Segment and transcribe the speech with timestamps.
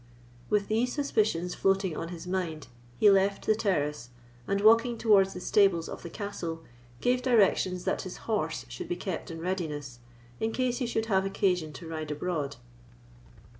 [0.49, 2.65] With these suspicions floating on his mind,
[2.97, 4.09] he left the terrace,
[4.47, 6.63] and walking towards the stables of the castle,
[7.01, 9.99] gave directions that his horse should be kept in readiness,
[10.39, 12.55] in case he should have occasion to ride abroad.